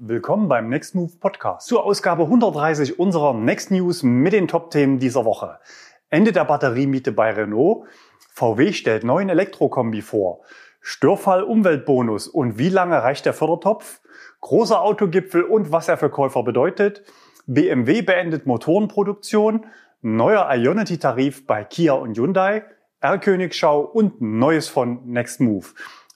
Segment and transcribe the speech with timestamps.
[0.00, 5.24] Willkommen beim Next Move Podcast zur Ausgabe 130 unserer Next News mit den Top-Themen dieser
[5.24, 5.58] Woche.
[6.08, 7.84] Ende der Batteriemiete bei Renault.
[8.32, 10.42] VW stellt neuen Elektrokombi vor.
[10.80, 14.00] Störfall Umweltbonus und wie lange reicht der Fördertopf?
[14.40, 17.02] Großer Autogipfel und was er für Käufer bedeutet.
[17.48, 19.66] BMW beendet Motorenproduktion.
[20.00, 22.62] Neuer Ionity-Tarif bei Kia und Hyundai.
[23.00, 25.66] R-Königschau und Neues von Next Move.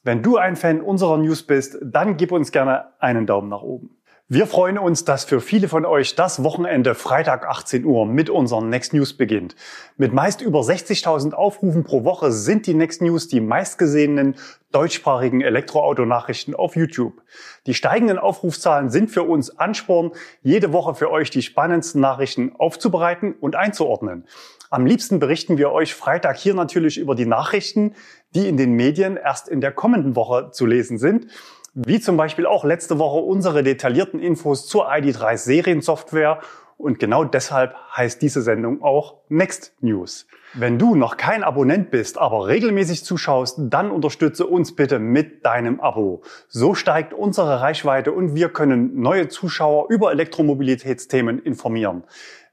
[0.05, 4.02] Wenn du ein Fan unserer News bist, dann gib uns gerne einen Daumen nach oben.
[4.35, 8.71] Wir freuen uns, dass für viele von euch das Wochenende Freitag 18 Uhr mit unseren
[8.71, 9.57] Next News beginnt.
[9.99, 14.37] Mit meist über 60.000 Aufrufen pro Woche sind die Next News die meistgesehenen
[14.71, 17.21] deutschsprachigen Elektroautonachrichten auf YouTube.
[17.67, 20.13] Die steigenden Aufrufzahlen sind für uns Ansporn,
[20.43, 24.25] jede Woche für euch die spannendsten Nachrichten aufzubereiten und einzuordnen.
[24.71, 27.95] Am liebsten berichten wir euch Freitag hier natürlich über die Nachrichten,
[28.35, 31.27] die in den Medien erst in der kommenden Woche zu lesen sind.
[31.75, 36.41] Wie zum Beispiel auch letzte Woche unsere detaillierten Infos zur ID3 Seriensoftware.
[36.77, 40.27] Und genau deshalb heißt diese Sendung auch Next News.
[40.53, 45.81] Wenn du noch kein Abonnent bist, aber regelmäßig zuschaust, dann unterstütze uns bitte mit deinem
[45.81, 46.21] Abo.
[46.47, 52.05] So steigt unsere Reichweite und wir können neue Zuschauer über Elektromobilitätsthemen informieren.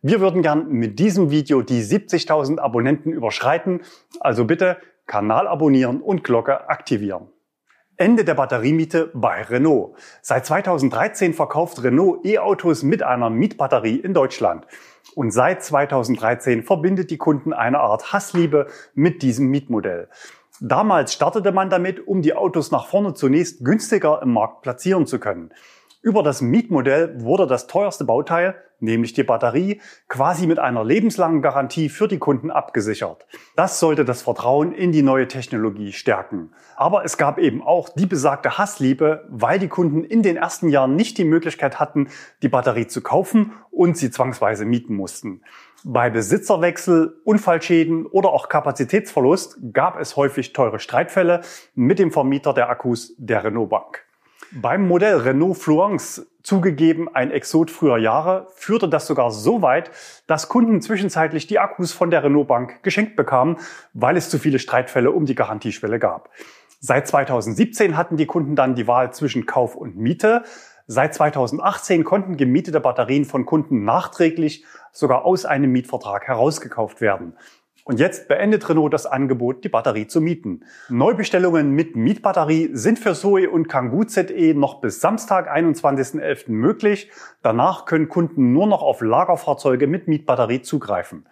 [0.02, 3.82] Wir würden gern mit diesem Video die 70.000 Abonnenten überschreiten,
[4.22, 4.78] also bitte
[5.08, 7.28] Kanal abonnieren und Glocke aktivieren.
[8.00, 9.94] Ende der Batteriemiete bei Renault.
[10.22, 14.66] Seit 2013 verkauft Renault E-Autos mit einer Mietbatterie in Deutschland.
[15.16, 20.08] Und seit 2013 verbindet die Kunden eine Art Hassliebe mit diesem Mietmodell.
[20.62, 25.20] Damals startete man damit, um die Autos nach vorne zunächst günstiger im Markt platzieren zu
[25.20, 25.52] können.
[26.02, 31.90] Über das Mietmodell wurde das teuerste Bauteil, nämlich die Batterie, quasi mit einer lebenslangen Garantie
[31.90, 33.28] für die Kunden abgesichert.
[33.58, 36.54] Das sollte das Vertrauen in die neue Technologie stärken.
[36.78, 40.96] Aber es gab eben auch die besagte Hassliebe, weil die Kunden in den ersten Jahren
[40.96, 42.08] nicht die Möglichkeit hatten,
[42.44, 45.42] die Batterie zu kaufen und sie zwangsweise mieten mussten.
[45.84, 51.42] Bei Besitzerwechsel, Unfallschäden oder auch Kapazitätsverlust gab es häufig teure Streitfälle
[51.76, 54.09] mit dem Vermieter der Akkus der Renault Bank.
[54.52, 59.92] Beim Modell Renault Fluence, zugegeben ein Exot früher Jahre, führte das sogar so weit,
[60.26, 63.58] dass Kunden zwischenzeitlich die Akkus von der Renault Bank geschenkt bekamen,
[63.94, 66.32] weil es zu viele Streitfälle um die Garantieschwelle gab.
[66.80, 70.42] Seit 2017 hatten die Kunden dann die Wahl zwischen Kauf und Miete.
[70.88, 77.36] Seit 2018 konnten gemietete Batterien von Kunden nachträglich sogar aus einem Mietvertrag herausgekauft werden.
[77.90, 80.64] Und jetzt beendet Renault das Angebot, die Batterie zu mieten.
[80.90, 86.52] Neubestellungen mit Mietbatterie sind für Zoe und Kangoo ZE noch bis Samstag, 21.11.
[86.52, 87.10] möglich.
[87.42, 91.26] Danach können Kunden nur noch auf Lagerfahrzeuge mit Mietbatterie zugreifen.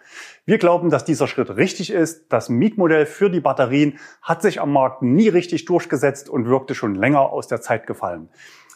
[0.46, 2.32] Wir glauben, dass dieser Schritt richtig ist.
[2.32, 6.96] Das Mietmodell für die Batterien hat sich am Markt nie richtig durchgesetzt und wirkte schon
[6.96, 8.30] länger aus der Zeit gefallen.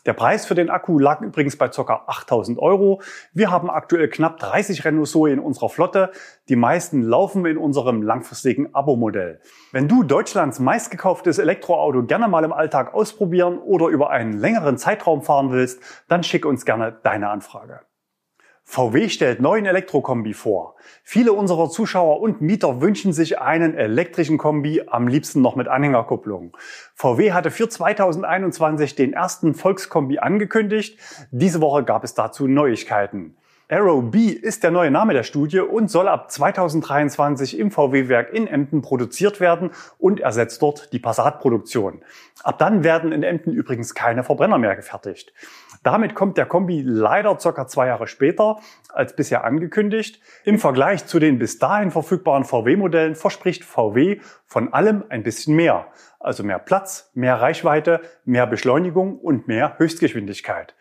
[0.04, 2.04] Der Preis für den Akku lag übrigens bei ca.
[2.08, 3.00] 8000 Euro.
[3.32, 6.10] Wir haben aktuell knapp 30 Renault Zoe in unserer Flotte.
[6.48, 9.40] Die meisten laufen in unserem langfristigen Abo-Modell.
[9.70, 15.22] Wenn du Deutschlands meistgekauftes Elektroauto gerne mal im Alltag ausprobieren oder über einen längeren Zeitraum
[15.22, 17.82] fahren willst, dann schick uns gerne deine Anfrage.
[18.64, 20.76] VW stellt neuen Elektrokombi vor.
[21.04, 26.56] Viele unserer Zuschauer und Mieter wünschen sich einen elektrischen Kombi, am liebsten noch mit Anhängerkupplung.
[26.94, 30.98] VW hatte für 2021 den ersten Volkskombi angekündigt.
[31.30, 33.36] Diese Woche gab es dazu Neuigkeiten.
[33.72, 38.46] Aero B ist der neue Name der Studie und soll ab 2023 im VW-Werk in
[38.46, 42.02] Emden produziert werden und ersetzt dort die Passat-Produktion.
[42.42, 45.32] Ab dann werden in Emden übrigens keine Verbrenner mehr gefertigt.
[45.82, 50.20] Damit kommt der Kombi leider circa zwei Jahre später als bisher angekündigt.
[50.44, 55.86] Im Vergleich zu den bis dahin verfügbaren VW-Modellen verspricht VW von allem ein bisschen mehr.
[56.20, 60.74] Also mehr Platz, mehr Reichweite, mehr Beschleunigung und mehr Höchstgeschwindigkeit.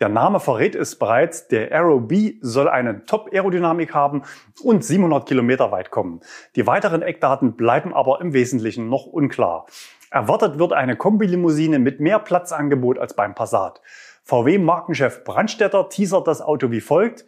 [0.00, 4.22] Der Name verrät es bereits, der Aero B soll eine Top-Aerodynamik haben
[4.62, 6.20] und 700 Kilometer weit kommen.
[6.54, 9.66] Die weiteren Eckdaten bleiben aber im Wesentlichen noch unklar.
[10.10, 13.80] Erwartet wird eine Kombilimousine mit mehr Platzangebot als beim Passat.
[14.26, 17.24] VW-Markenchef Brandstetter teasert das Auto wie folgt.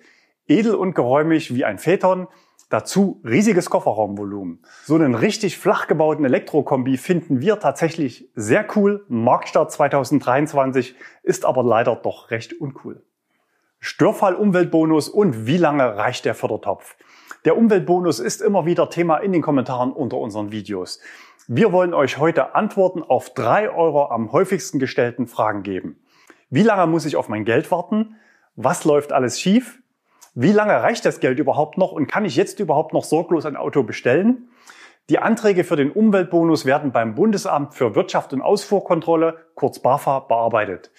[0.47, 2.27] Edel und geräumig wie ein Phaeton,
[2.71, 4.63] Dazu riesiges Kofferraumvolumen.
[4.85, 9.07] So einen richtig flach gebauten Elektrokombi finden wir tatsächlich sehr cool.
[9.09, 13.03] Marktstart 2023 ist aber leider doch recht uncool.
[13.81, 16.97] Störfall Umweltbonus und wie lange reicht der Fördertopf?
[17.47, 21.01] Der Umweltbonus ist immer wieder Thema in den Kommentaren unter unseren Videos.
[21.47, 25.99] Wir wollen euch heute Antworten auf drei eurer am häufigsten gestellten Fragen geben.
[26.51, 28.17] Wie lange muss ich auf mein Geld warten?
[28.57, 29.81] Was läuft alles schief?
[30.35, 33.57] Wie lange reicht das Geld überhaupt noch und kann ich jetzt überhaupt noch sorglos ein
[33.57, 34.49] Auto bestellen?
[35.11, 40.91] Die Anträge für den Umweltbonus werden beim Bundesamt für Wirtschaft und Ausfuhrkontrolle, kurz BAFA, bearbeitet.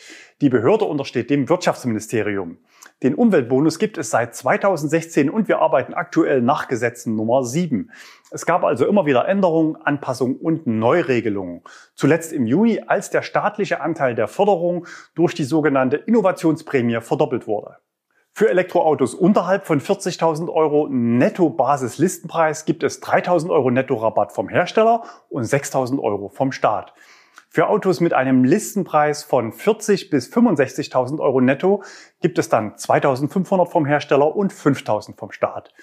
[0.42, 2.58] Die Behörde untersteht dem Wirtschaftsministerium.
[3.04, 7.92] Den Umweltbonus gibt es seit 2016 und wir arbeiten aktuell nach Gesetzen Nummer 7.
[8.32, 11.62] Es gab also immer wieder Änderungen, Anpassungen und Neuregelungen.
[11.94, 17.78] Zuletzt im Juni, als der staatliche Anteil der Förderung durch die sogenannte Innovationsprämie verdoppelt wurde.
[18.40, 25.44] Für Elektroautos unterhalb von 40.000 Euro Netto-Basis-Listenpreis gibt es 3.000 Euro Netto-Rabatt vom Hersteller und
[25.44, 26.94] 6.000 Euro vom Staat.
[27.50, 31.84] Für Autos mit einem Listenpreis von 40 bis 65.000 Euro netto
[32.22, 35.74] gibt es dann 2.500 vom Hersteller und 5.000 vom Staat.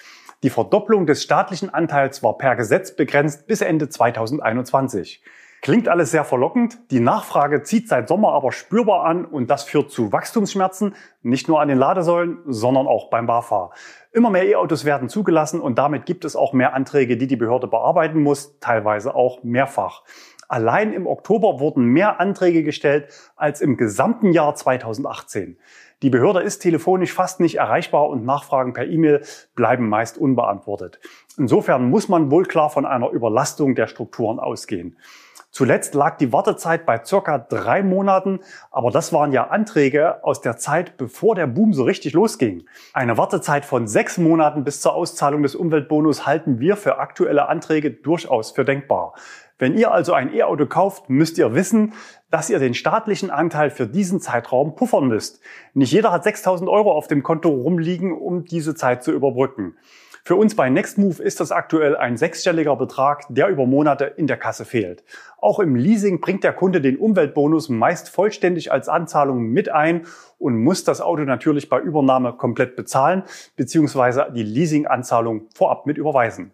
[0.42, 5.22] Die Verdopplung des staatlichen Anteils war per Gesetz begrenzt bis Ende 2021.
[5.66, 6.78] Klingt alles sehr verlockend.
[6.92, 11.60] Die Nachfrage zieht seit Sommer aber spürbar an und das führt zu Wachstumsschmerzen, nicht nur
[11.60, 13.72] an den Ladesäulen, sondern auch beim BAFA.
[14.12, 17.66] Immer mehr E-Autos werden zugelassen und damit gibt es auch mehr Anträge, die die Behörde
[17.66, 20.04] bearbeiten muss, teilweise auch mehrfach.
[20.46, 25.58] Allein im Oktober wurden mehr Anträge gestellt als im gesamten Jahr 2018.
[26.00, 29.24] Die Behörde ist telefonisch fast nicht erreichbar und Nachfragen per E-Mail
[29.56, 31.00] bleiben meist unbeantwortet.
[31.36, 34.96] Insofern muss man wohl klar von einer Überlastung der Strukturen ausgehen.
[35.56, 40.58] Zuletzt lag die Wartezeit bei circa drei Monaten, aber das waren ja Anträge aus der
[40.58, 42.66] Zeit, bevor der Boom so richtig losging.
[42.92, 47.90] Eine Wartezeit von sechs Monaten bis zur Auszahlung des Umweltbonus halten wir für aktuelle Anträge
[47.90, 49.14] durchaus für denkbar.
[49.58, 51.94] Wenn ihr also ein E-Auto kauft, müsst ihr wissen,
[52.30, 55.40] dass ihr den staatlichen Anteil für diesen Zeitraum puffern müsst.
[55.72, 59.74] Nicht jeder hat 6000 Euro auf dem Konto rumliegen, um diese Zeit zu überbrücken.
[60.26, 64.36] Für uns bei Nextmove ist das aktuell ein sechsstelliger Betrag, der über Monate in der
[64.36, 65.04] Kasse fehlt.
[65.38, 70.04] Auch im Leasing bringt der Kunde den Umweltbonus meist vollständig als Anzahlung mit ein
[70.38, 73.22] und muss das Auto natürlich bei Übernahme komplett bezahlen
[73.54, 74.32] bzw.
[74.32, 76.50] die Leasinganzahlung vorab mit überweisen.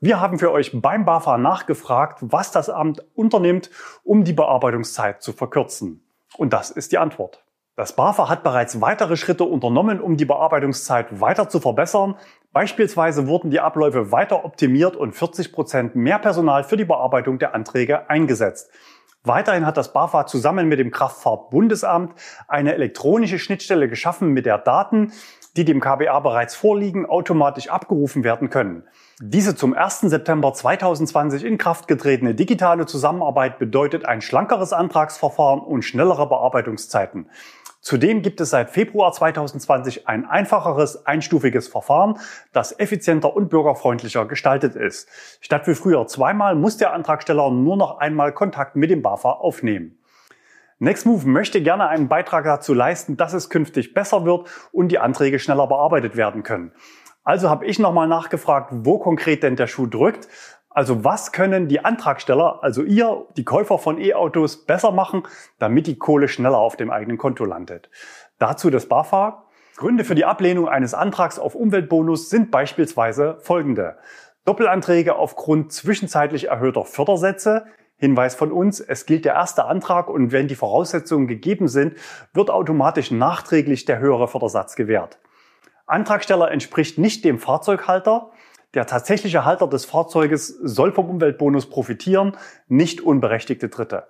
[0.00, 3.70] Wir haben für euch beim BAFA nachgefragt, was das Amt unternimmt,
[4.02, 6.04] um die Bearbeitungszeit zu verkürzen.
[6.36, 7.43] Und das ist die Antwort.
[7.76, 12.14] Das BAFA hat bereits weitere Schritte unternommen, um die Bearbeitungszeit weiter zu verbessern.
[12.52, 17.52] Beispielsweise wurden die Abläufe weiter optimiert und 40 Prozent mehr Personal für die Bearbeitung der
[17.52, 18.70] Anträge eingesetzt.
[19.24, 22.14] Weiterhin hat das BAFA zusammen mit dem Kraftfahrtbundesamt
[22.46, 25.12] eine elektronische Schnittstelle geschaffen, mit der Daten,
[25.56, 28.84] die dem KBA bereits vorliegen, automatisch abgerufen werden können.
[29.20, 30.00] Diese zum 1.
[30.02, 37.30] September 2020 in Kraft getretene digitale Zusammenarbeit bedeutet ein schlankeres Antragsverfahren und schnellere Bearbeitungszeiten.
[37.84, 42.18] Zudem gibt es seit Februar 2020 ein einfacheres, einstufiges Verfahren,
[42.54, 45.06] das effizienter und bürgerfreundlicher gestaltet ist.
[45.42, 49.98] Statt wie früher zweimal muss der Antragsteller nur noch einmal Kontakt mit dem BAFA aufnehmen.
[50.78, 55.38] Nextmove möchte gerne einen Beitrag dazu leisten, dass es künftig besser wird und die Anträge
[55.38, 56.72] schneller bearbeitet werden können.
[57.22, 60.28] Also habe ich nochmal nachgefragt, wo konkret denn der Schuh drückt
[60.74, 65.22] also was können die Antragsteller, also ihr, die Käufer von E-Autos, besser machen,
[65.60, 67.88] damit die Kohle schneller auf dem eigenen Konto landet?
[68.38, 69.44] Dazu das BAFA.
[69.76, 73.98] Gründe für die Ablehnung eines Antrags auf Umweltbonus sind beispielsweise folgende.
[74.44, 77.66] Doppelanträge aufgrund zwischenzeitlich erhöhter Fördersätze.
[77.96, 81.96] Hinweis von uns, es gilt der erste Antrag und wenn die Voraussetzungen gegeben sind,
[82.32, 85.18] wird automatisch nachträglich der höhere Fördersatz gewährt.
[85.86, 88.30] Antragsteller entspricht nicht dem Fahrzeughalter.
[88.74, 92.36] Der tatsächliche Halter des Fahrzeuges soll vom Umweltbonus profitieren,
[92.68, 94.08] nicht unberechtigte Dritte.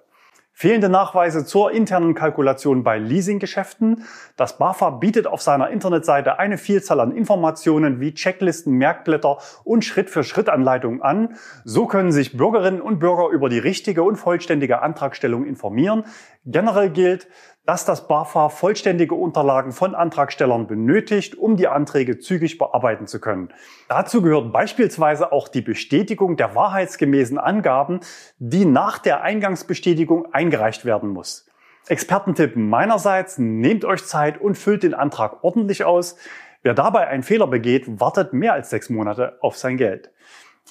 [0.57, 4.05] Fehlende Nachweise zur internen Kalkulation bei Leasinggeschäften.
[4.37, 11.03] Das BAFA bietet auf seiner Internetseite eine Vielzahl an Informationen wie Checklisten, Merkblätter und Schritt-für-Schritt-Anleitungen
[11.03, 11.35] an.
[11.65, 16.05] So können sich Bürgerinnen und Bürger über die richtige und vollständige Antragstellung informieren.
[16.47, 17.27] Generell gilt,
[17.67, 23.49] dass das BAFA vollständige Unterlagen von Antragstellern benötigt, um die Anträge zügig bearbeiten zu können.
[23.89, 28.01] Dazu gehört beispielsweise auch die Bestätigung der wahrheitsgemäßen Angaben,
[28.39, 31.47] die nach der Eingangsbestätigung eingereicht werden muss.
[31.89, 36.17] Expertentipp meinerseits, nehmt euch Zeit und füllt den Antrag ordentlich aus.
[36.63, 40.11] Wer dabei einen Fehler begeht, wartet mehr als sechs Monate auf sein Geld.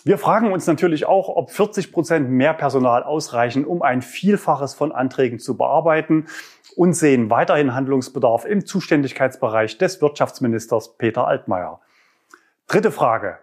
[0.03, 4.91] Wir fragen uns natürlich auch, ob 40 Prozent mehr Personal ausreichen, um ein Vielfaches von
[4.91, 6.27] Anträgen zu bearbeiten
[6.75, 11.79] und sehen weiterhin Handlungsbedarf im Zuständigkeitsbereich des Wirtschaftsministers Peter Altmaier.
[12.67, 13.37] Dritte Frage.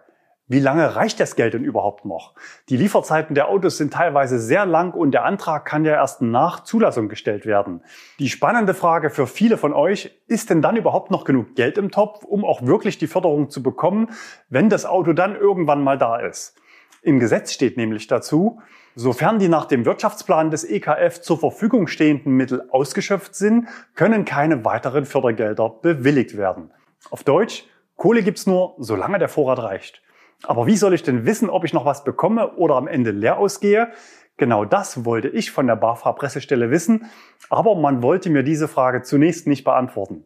[0.51, 2.33] Wie lange reicht das Geld denn überhaupt noch?
[2.67, 6.65] Die Lieferzeiten der Autos sind teilweise sehr lang und der Antrag kann ja erst nach
[6.65, 7.85] Zulassung gestellt werden.
[8.19, 11.89] Die spannende Frage für viele von euch, ist denn dann überhaupt noch genug Geld im
[11.89, 14.09] Topf, um auch wirklich die Förderung zu bekommen,
[14.49, 16.57] wenn das Auto dann irgendwann mal da ist?
[17.01, 18.59] Im Gesetz steht nämlich dazu,
[18.93, 24.65] Sofern die nach dem Wirtschaftsplan des EKF zur Verfügung stehenden Mittel ausgeschöpft sind, können keine
[24.65, 26.73] weiteren Fördergelder bewilligt werden.
[27.09, 27.63] Auf Deutsch,
[27.95, 30.01] Kohle gibt's nur, solange der Vorrat reicht.
[30.43, 33.37] Aber wie soll ich denn wissen, ob ich noch was bekomme oder am Ende leer
[33.37, 33.91] ausgehe?
[34.37, 37.05] Genau das wollte ich von der BAFA-Pressestelle wissen,
[37.49, 40.25] aber man wollte mir diese Frage zunächst nicht beantworten.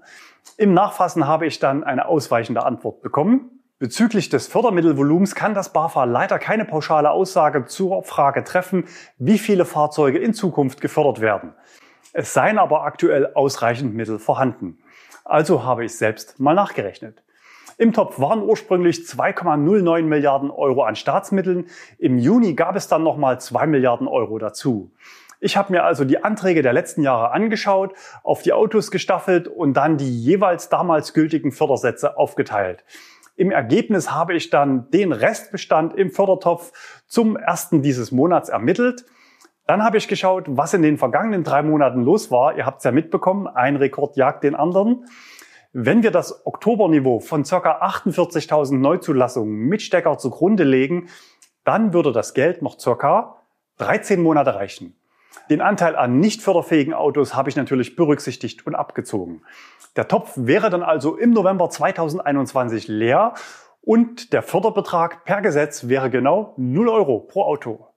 [0.58, 3.52] Im Nachfassen habe ich dann eine ausweichende Antwort bekommen.
[3.78, 8.86] Bezüglich des Fördermittelvolumens kann das BAFA leider keine pauschale Aussage zur Frage treffen,
[9.18, 11.54] wie viele Fahrzeuge in Zukunft gefördert werden.
[12.14, 14.78] Es seien aber aktuell ausreichend Mittel vorhanden.
[15.26, 17.25] Also habe ich selbst mal nachgerechnet.
[17.78, 21.66] Im Topf waren ursprünglich 2,09 Milliarden Euro an Staatsmitteln.
[21.98, 24.94] Im Juni gab es dann nochmal 2 Milliarden Euro dazu.
[25.42, 29.74] Ich habe mir also die Anträge der letzten Jahre angeschaut, auf die Autos gestaffelt und
[29.74, 32.86] dann die jeweils damals gültigen Fördersätze aufgeteilt.
[33.36, 36.72] Im Ergebnis habe ich dann den Restbestand im Fördertopf
[37.08, 39.06] zum ersten dieses Monats ermittelt.
[39.68, 42.56] Dann habe ich geschaut, was in den vergangenen drei Monaten los war.
[42.56, 45.06] Ihr habt es ja mitbekommen, ein Rekord jagt den anderen.
[45.78, 47.58] Wenn wir das Oktoberniveau von ca.
[47.58, 51.10] 48.000 Neuzulassungen mit Stecker zugrunde legen,
[51.66, 53.42] dann würde das Geld noch ca.
[53.80, 54.96] 13 Monate reichen.
[55.50, 59.42] Den Anteil an nicht förderfähigen Autos habe ich natürlich berücksichtigt und abgezogen.
[59.98, 63.34] Der Topf wäre dann also im November 2021 leer
[63.82, 67.90] und der Förderbetrag per Gesetz wäre genau 0 Euro pro Auto.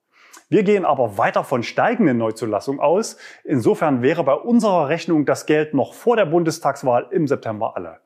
[0.49, 3.19] Wir gehen aber weiter von steigenden Neuzulassungen aus.
[3.45, 8.01] Insofern wäre bei unserer Rechnung das Geld noch vor der Bundestagswahl im September alle.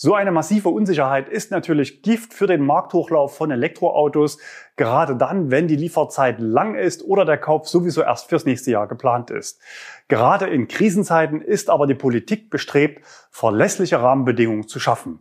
[0.00, 4.38] So eine massive Unsicherheit ist natürlich Gift für den Markthochlauf von Elektroautos,
[4.76, 8.86] gerade dann, wenn die Lieferzeit lang ist oder der Kauf sowieso erst fürs nächste Jahr
[8.86, 9.60] geplant ist.
[10.06, 15.20] Gerade in Krisenzeiten ist aber die Politik bestrebt, verlässliche Rahmenbedingungen zu schaffen.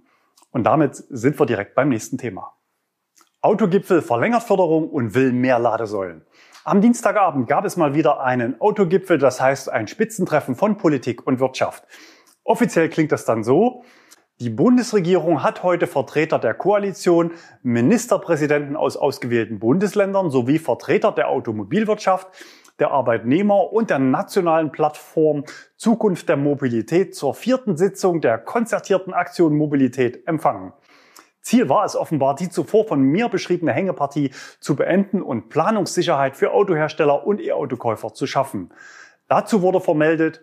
[0.51, 2.56] Und damit sind wir direkt beim nächsten Thema.
[3.41, 6.25] Autogipfel verlängert Förderung und will mehr Ladesäulen.
[6.63, 11.39] Am Dienstagabend gab es mal wieder einen Autogipfel, das heißt ein Spitzentreffen von Politik und
[11.39, 11.83] Wirtschaft.
[12.43, 13.83] Offiziell klingt das dann so,
[14.39, 17.31] die Bundesregierung hat heute Vertreter der Koalition,
[17.63, 22.27] Ministerpräsidenten aus ausgewählten Bundesländern sowie Vertreter der Automobilwirtschaft,
[22.79, 25.43] der Arbeitnehmer und der nationalen Plattform
[25.75, 30.73] Zukunft der Mobilität zur vierten Sitzung der konzertierten Aktion Mobilität empfangen.
[31.47, 36.51] Ziel war es offenbar, die zuvor von mir beschriebene Hängepartie zu beenden und Planungssicherheit für
[36.51, 38.69] Autohersteller und E-Autokäufer zu schaffen.
[39.29, 40.41] Dazu wurde vermeldet,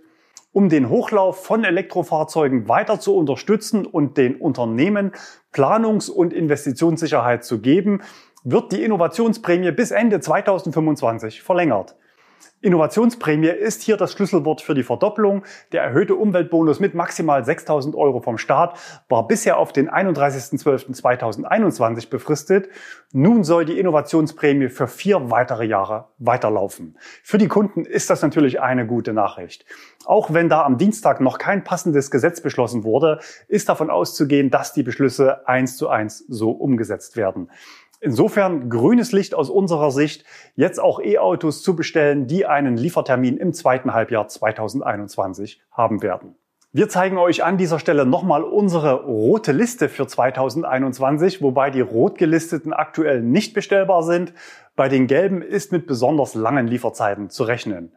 [0.52, 5.12] um den Hochlauf von Elektrofahrzeugen weiter zu unterstützen und den Unternehmen
[5.52, 8.00] Planungs- und Investitionssicherheit zu geben,
[8.42, 11.96] wird die Innovationsprämie bis Ende 2025 verlängert.
[12.64, 15.44] Innovationsprämie ist hier das Schlüsselwort für die Verdopplung.
[15.72, 18.78] Der erhöhte Umweltbonus mit maximal 6.000 Euro vom Staat
[19.10, 22.70] war bisher auf den 31.12.2021 befristet.
[23.12, 26.96] Nun soll die Innovationsprämie für vier weitere Jahre weiterlaufen.
[27.22, 29.66] Für die Kunden ist das natürlich eine gute Nachricht.
[30.06, 34.72] Auch wenn da am Dienstag noch kein passendes Gesetz beschlossen wurde, ist davon auszugehen, dass
[34.72, 37.50] die Beschlüsse eins zu eins so umgesetzt werden.
[38.04, 43.54] Insofern grünes Licht aus unserer Sicht, jetzt auch E-Autos zu bestellen, die einen Liefertermin im
[43.54, 46.34] zweiten Halbjahr 2021 haben werden.
[46.70, 52.18] Wir zeigen euch an dieser Stelle nochmal unsere rote Liste für 2021, wobei die rot
[52.18, 54.34] gelisteten aktuell nicht bestellbar sind.
[54.76, 57.92] Bei den gelben ist mit besonders langen Lieferzeiten zu rechnen.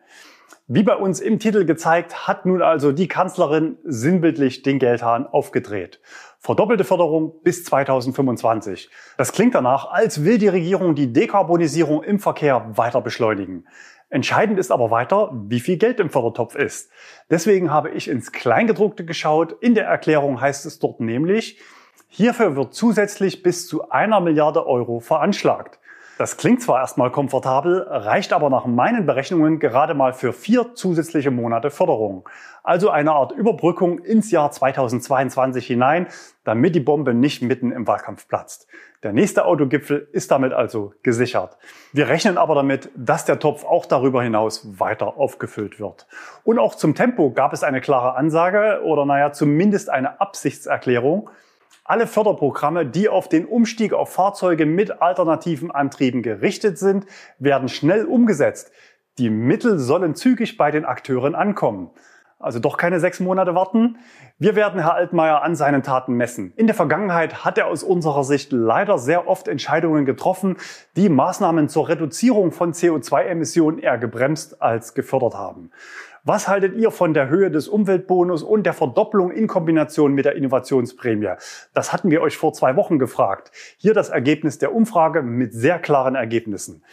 [0.69, 6.01] Wie bei uns im Titel gezeigt, hat nun also die Kanzlerin sinnbildlich den Geldhahn aufgedreht.
[6.39, 8.89] Verdoppelte Förderung bis 2025.
[9.17, 13.65] Das klingt danach, als will die Regierung die Dekarbonisierung im Verkehr weiter beschleunigen.
[14.09, 16.91] Entscheidend ist aber weiter, wie viel Geld im Fördertopf ist.
[17.29, 19.55] Deswegen habe ich ins Kleingedruckte geschaut.
[19.61, 21.61] In der Erklärung heißt es dort nämlich,
[22.09, 25.79] hierfür wird zusätzlich bis zu einer Milliarde Euro veranschlagt.
[26.17, 31.29] Das klingt zwar erstmal komfortabel, reicht aber nach meinen Berechnungen gerade mal für vier zusätzliche
[31.29, 32.27] Monate Förderung.
[32.63, 36.07] Also eine Art Überbrückung ins Jahr 2022 hinein,
[36.43, 38.67] damit die Bombe nicht mitten im Wahlkampf platzt.
[39.03, 41.55] Der nächste Autogipfel ist damit also gesichert.
[41.93, 46.07] Wir rechnen aber damit, dass der Topf auch darüber hinaus weiter aufgefüllt wird.
[46.43, 51.29] Und auch zum Tempo gab es eine klare Ansage oder naja, zumindest eine Absichtserklärung.
[51.89, 57.05] Alle Förderprogramme, die auf den Umstieg auf Fahrzeuge mit alternativen Antrieben gerichtet sind,
[57.39, 58.73] werden schnell umgesetzt.
[59.17, 61.91] Die Mittel sollen zügig bei den Akteuren ankommen.
[62.39, 63.97] Also doch keine sechs Monate warten.
[64.37, 66.51] Wir werden Herr Altmaier an seinen Taten messen.
[66.57, 70.57] In der Vergangenheit hat er aus unserer Sicht leider sehr oft Entscheidungen getroffen,
[70.97, 75.71] die Maßnahmen zur Reduzierung von CO2-Emissionen eher gebremst als gefördert haben.
[76.29, 80.35] Was haltet ihr von der Höhe des Umweltbonus und der Verdopplung in Kombination mit der
[80.35, 81.35] Innovationsprämie?
[81.73, 83.49] Das hatten wir euch vor zwei Wochen gefragt.
[83.77, 86.83] Hier das Ergebnis der Umfrage mit sehr klaren Ergebnissen.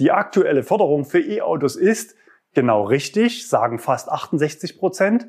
[0.00, 2.16] Die aktuelle Förderung für E-Autos ist
[2.52, 5.28] genau richtig, sagen fast 68 Prozent,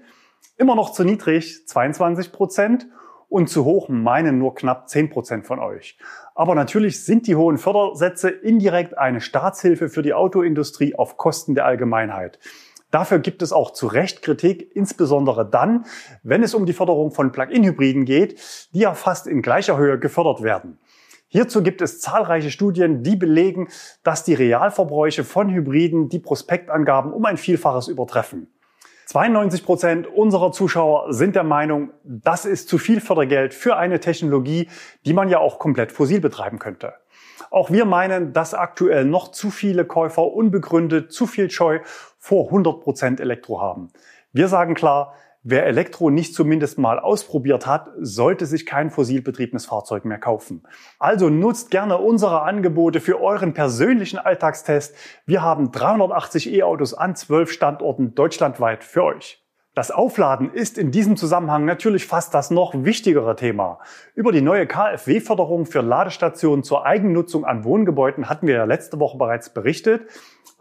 [0.58, 2.88] immer noch zu niedrig, 22 Prozent
[3.30, 6.00] und zu hoch meinen nur knapp 10% von euch.
[6.34, 11.66] Aber natürlich sind die hohen Fördersätze indirekt eine Staatshilfe für die Autoindustrie auf Kosten der
[11.66, 12.40] Allgemeinheit.
[12.92, 15.86] Dafür gibt es auch zu Recht Kritik, insbesondere dann,
[16.24, 18.40] wenn es um die Förderung von Plug-in-Hybriden geht,
[18.74, 20.78] die ja fast in gleicher Höhe gefördert werden.
[21.30, 23.70] Hierzu gibt es zahlreiche Studien, die belegen,
[24.04, 28.48] dass die Realverbräuche von Hybriden die Prospektangaben um ein Vielfaches übertreffen.
[29.06, 34.70] 92 Prozent unserer Zuschauer sind der Meinung, das ist zu viel Fördergeld für eine Technologie,
[35.06, 36.94] die man ja auch komplett fossil betreiben könnte.
[37.50, 41.80] Auch wir meinen, dass aktuell noch zu viele Käufer unbegründet zu viel Scheu
[42.22, 43.90] vor 100 Prozent Elektro haben.
[44.32, 50.06] Wir sagen klar, Wer Elektro nicht zumindest mal ausprobiert hat, sollte sich kein fossilbetriebenes Fahrzeug
[50.06, 50.62] mehr kaufen.
[51.00, 54.96] Also nutzt gerne unsere Angebote für euren persönlichen Alltagstest.
[55.26, 59.42] Wir haben 380 E-Autos an 12 Standorten deutschlandweit für euch.
[59.74, 63.80] Das Aufladen ist in diesem Zusammenhang natürlich fast das noch wichtigere Thema.
[64.16, 69.18] Über die neue KfW-Förderung für Ladestationen zur Eigennutzung an Wohngebäuden hatten wir ja letzte Woche
[69.18, 70.02] bereits berichtet.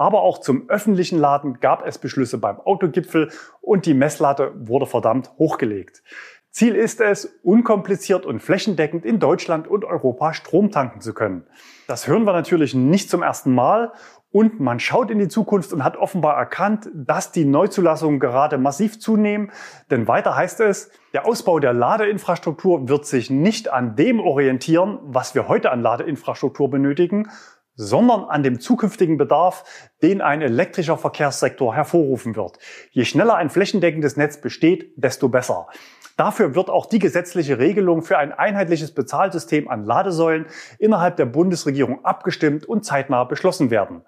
[0.00, 3.30] Aber auch zum öffentlichen Laden gab es Beschlüsse beim Autogipfel
[3.60, 6.02] und die Messlatte wurde verdammt hochgelegt.
[6.48, 11.46] Ziel ist es, unkompliziert und flächendeckend in Deutschland und Europa Strom tanken zu können.
[11.86, 13.92] Das hören wir natürlich nicht zum ersten Mal
[14.32, 19.00] und man schaut in die Zukunft und hat offenbar erkannt, dass die Neuzulassungen gerade massiv
[19.00, 19.52] zunehmen.
[19.90, 25.34] Denn weiter heißt es, der Ausbau der Ladeinfrastruktur wird sich nicht an dem orientieren, was
[25.34, 27.28] wir heute an Ladeinfrastruktur benötigen,
[27.74, 29.64] sondern an dem zukünftigen Bedarf,
[30.02, 32.58] den ein elektrischer Verkehrssektor hervorrufen wird.
[32.90, 35.68] Je schneller ein flächendeckendes Netz besteht, desto besser.
[36.16, 40.46] Dafür wird auch die gesetzliche Regelung für ein einheitliches Bezahlsystem an Ladesäulen
[40.78, 44.02] innerhalb der Bundesregierung abgestimmt und zeitnah beschlossen werden.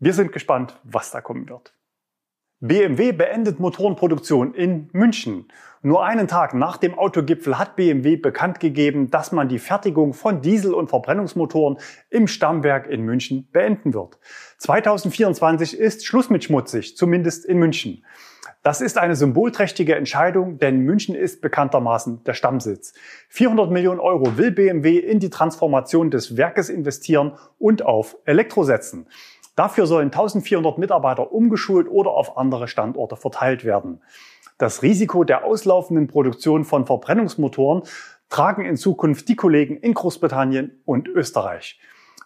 [0.00, 1.72] Wir sind gespannt, was da kommen wird.
[2.66, 5.48] BMW beendet Motorenproduktion in München.
[5.82, 10.40] Nur einen Tag nach dem Autogipfel hat BMW bekannt gegeben, dass man die Fertigung von
[10.40, 11.76] Diesel- und Verbrennungsmotoren
[12.08, 14.18] im Stammwerk in München beenden wird.
[14.56, 18.02] 2024 ist Schluss mit schmutzig, zumindest in München.
[18.62, 22.94] Das ist eine symbolträchtige Entscheidung, denn München ist bekanntermaßen der Stammsitz.
[23.28, 29.06] 400 Millionen Euro will BMW in die Transformation des Werkes investieren und auf Elektro setzen.
[29.56, 34.00] Dafür sollen 1400 Mitarbeiter umgeschult oder auf andere Standorte verteilt werden.
[34.58, 37.82] Das Risiko der auslaufenden Produktion von Verbrennungsmotoren
[38.28, 41.78] tragen in Zukunft die Kollegen in Großbritannien und Österreich.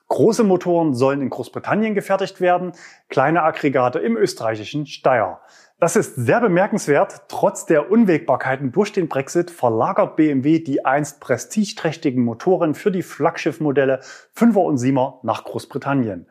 [0.08, 2.72] Große Motoren sollen in Großbritannien gefertigt werden,
[3.10, 5.40] kleine Aggregate im österreichischen Steyr.
[5.80, 7.28] Das ist sehr bemerkenswert.
[7.28, 14.00] Trotz der Unwägbarkeiten durch den Brexit verlagert BMW die einst prestigeträchtigen Motoren für die Flaggschiffmodelle
[14.34, 16.26] 5er und 7er nach Großbritannien.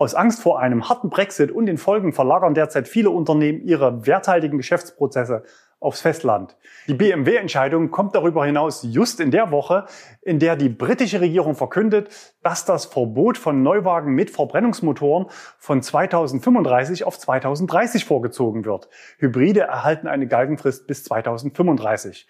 [0.00, 4.56] Aus Angst vor einem harten Brexit und den Folgen verlagern derzeit viele Unternehmen ihre werthaltigen
[4.56, 5.42] Geschäftsprozesse
[5.80, 6.56] aufs Festland.
[6.86, 9.86] Die BMW-Entscheidung kommt darüber hinaus just in der Woche,
[10.22, 12.10] in der die britische Regierung verkündet,
[12.42, 15.26] dass das Verbot von Neuwagen mit Verbrennungsmotoren
[15.58, 18.88] von 2035 auf 2030 vorgezogen wird.
[19.18, 22.28] Hybride erhalten eine Galgenfrist bis 2035.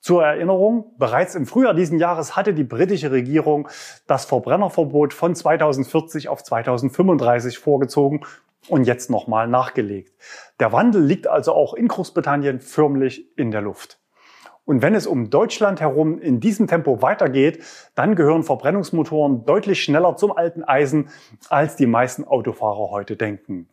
[0.00, 3.68] Zur Erinnerung, bereits im Frühjahr diesen Jahres hatte die britische Regierung
[4.06, 8.22] das Verbrennerverbot von 2040 auf 2035 vorgezogen
[8.68, 10.14] und jetzt nochmal nachgelegt.
[10.58, 14.00] Der Wandel liegt also auch in Großbritannien förmlich in der Luft.
[14.64, 17.62] Und wenn es um Deutschland herum in diesem Tempo weitergeht,
[17.94, 21.10] dann gehören Verbrennungsmotoren deutlich schneller zum alten Eisen,
[21.50, 23.68] als die meisten Autofahrer heute denken.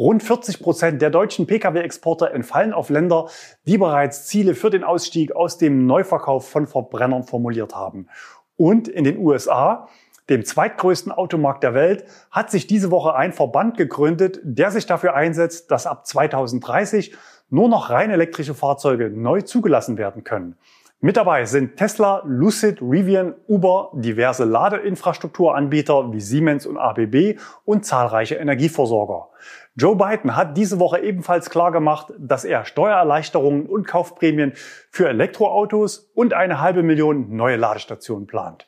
[0.00, 3.28] Rund 40 Prozent der deutschen Pkw-Exporte entfallen auf Länder,
[3.66, 8.08] die bereits Ziele für den Ausstieg aus dem Neuverkauf von Verbrennern formuliert haben.
[8.56, 9.88] Und in den USA,
[10.30, 15.14] dem zweitgrößten Automarkt der Welt, hat sich diese Woche ein Verband gegründet, der sich dafür
[15.14, 17.14] einsetzt, dass ab 2030
[17.50, 20.56] nur noch rein elektrische Fahrzeuge neu zugelassen werden können.
[21.02, 28.34] Mit dabei sind Tesla, Lucid, Rivian, Uber, diverse Ladeinfrastrukturanbieter wie Siemens und ABB und zahlreiche
[28.34, 29.28] Energieversorger.
[29.76, 34.52] Joe Biden hat diese Woche ebenfalls klargemacht, dass er Steuererleichterungen und Kaufprämien
[34.90, 38.66] für Elektroautos und eine halbe Million neue Ladestationen plant.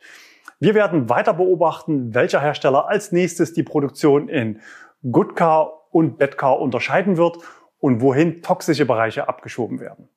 [0.60, 4.60] Wir werden weiter beobachten, welcher Hersteller als nächstes die Produktion in
[5.10, 7.38] Good Car und Bad Car unterscheiden wird
[7.78, 10.08] und wohin toxische Bereiche abgeschoben werden.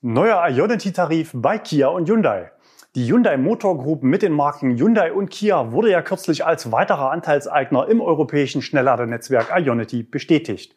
[0.00, 2.52] Neuer Ionity-Tarif bei Kia und Hyundai.
[2.96, 7.12] Die Hyundai Motor Group mit den Marken Hyundai und Kia wurde ja kürzlich als weiterer
[7.12, 10.74] Anteilseigner im europäischen Schnellladernetzwerk Ionity bestätigt.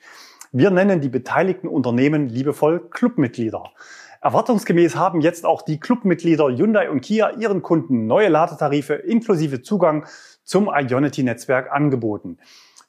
[0.51, 3.71] Wir nennen die beteiligten Unternehmen liebevoll Clubmitglieder.
[4.21, 10.05] Erwartungsgemäß haben jetzt auch die Clubmitglieder Hyundai und Kia ihren Kunden neue Ladetarife inklusive Zugang
[10.43, 12.37] zum Ionity-Netzwerk angeboten.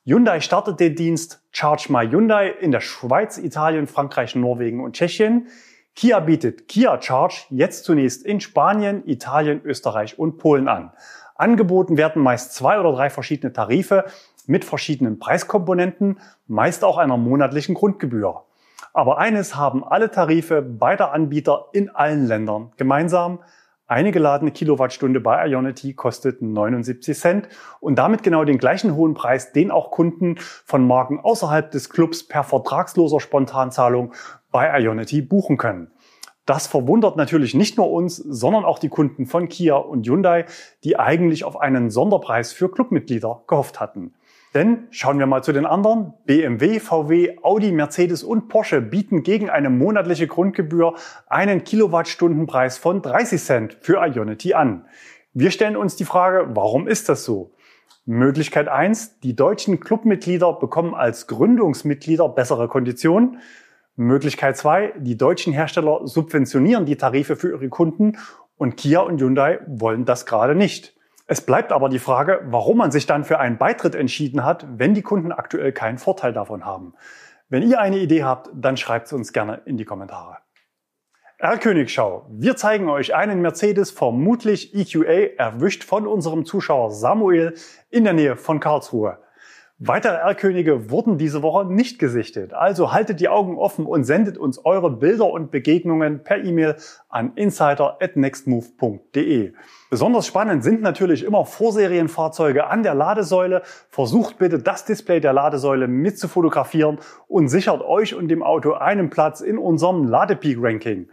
[0.05, 5.49] Hyundai startet den Dienst Charge My Hyundai in der Schweiz, Italien, Frankreich, Norwegen und Tschechien.
[5.97, 10.91] Kia bietet Kia Charge jetzt zunächst in Spanien, Italien, Österreich und Polen an.
[11.37, 14.05] Angeboten werden meist zwei oder drei verschiedene Tarife
[14.47, 18.43] mit verschiedenen Preiskomponenten, meist auch einer monatlichen Grundgebühr.
[18.93, 23.39] Aber eines haben alle Tarife beider Anbieter in allen Ländern gemeinsam.
[23.87, 27.49] Eine geladene Kilowattstunde bei Ionity kostet 79 Cent
[27.81, 32.27] und damit genau den gleichen hohen Preis, den auch Kunden von Marken außerhalb des Clubs
[32.27, 34.15] per vertragsloser Spontanzahlung
[34.51, 35.91] bei Ionity buchen können.
[36.47, 40.47] Das verwundert natürlich nicht nur uns, sondern auch die Kunden von Kia und Hyundai,
[40.83, 44.15] die eigentlich auf einen Sonderpreis für Clubmitglieder gehofft hatten.
[44.55, 46.15] Denn schauen wir mal zu den anderen.
[46.27, 50.95] BMW, VW, Audi, Mercedes und Porsche bieten gegen eine monatliche Grundgebühr
[51.27, 54.85] einen Kilowattstundenpreis von 30 Cent für Ionity an.
[55.33, 57.53] Wir stellen uns die Frage, warum ist das so?
[58.07, 63.41] Möglichkeit eins: Die deutschen Clubmitglieder bekommen als Gründungsmitglieder bessere Konditionen.
[63.97, 68.19] Möglichkeit zwei: Die deutschen Hersteller subventionieren die Tarife für ihre Kunden
[68.57, 70.94] und Kia und Hyundai wollen das gerade nicht.
[71.27, 74.93] Es bleibt aber die Frage, warum man sich dann für einen Beitritt entschieden hat, wenn
[74.93, 76.95] die Kunden aktuell keinen Vorteil davon haben.
[77.49, 80.39] Wenn ihr eine Idee habt, dann schreibt es uns gerne in die Kommentare.
[81.39, 82.27] R-Königschau.
[82.31, 87.55] Wir zeigen euch einen Mercedes, vermutlich EQA, erwischt von unserem Zuschauer Samuel
[87.91, 89.19] in der Nähe von Karlsruhe.
[89.81, 92.55] Weitere R-Könige wurden diese Woche nicht gesichtet.
[92.55, 96.77] Also haltet die Augen offen und sendet uns eure Bilder und Begegnungen per E-Mail
[97.09, 99.53] an insider@nextmove.de.
[99.91, 103.63] Besonders spannend sind natürlich immer Vorserienfahrzeuge an der Ladesäule.
[103.91, 108.75] Versucht bitte das Display der Ladesäule mit zu fotografieren und sichert euch und dem Auto
[108.75, 111.09] einen Platz in unserem Ladepeak-Ranking.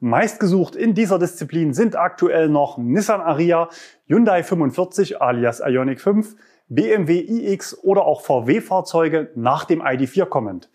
[0.00, 3.68] Meistgesucht in dieser Disziplin sind aktuell noch Nissan Ariya,
[4.08, 6.34] Hyundai 45 alias Ioniq 5,
[6.70, 10.70] BMW iX oder auch VW-Fahrzeuge nach dem ID4 kommend.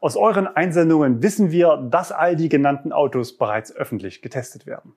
[0.00, 4.94] Aus euren Einsendungen wissen wir, dass all die genannten Autos bereits öffentlich getestet werden.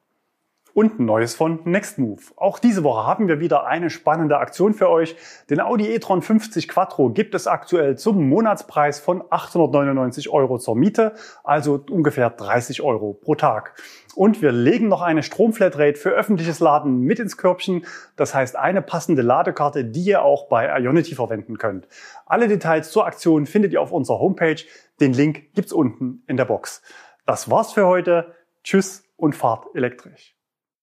[0.75, 2.33] Und Neues von Nextmove.
[2.35, 5.15] Auch diese Woche haben wir wieder eine spannende Aktion für euch.
[5.51, 11.13] Den Audi e-tron 50 Quattro gibt es aktuell zum Monatspreis von 899 Euro zur Miete,
[11.43, 13.75] also ungefähr 30 Euro pro Tag.
[14.15, 17.85] Und wir legen noch eine Stromflatrate für öffentliches Laden mit ins Körbchen.
[18.15, 21.87] Das heißt eine passende Ladekarte, die ihr auch bei Ionity verwenden könnt.
[22.25, 24.63] Alle Details zur Aktion findet ihr auf unserer Homepage.
[24.99, 26.81] Den Link gibt's unten in der Box.
[27.27, 28.33] Das war's für heute.
[28.63, 30.32] Tschüss und fahrt elektrisch.